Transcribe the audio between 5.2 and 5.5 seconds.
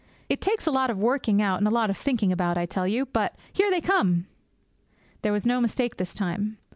There was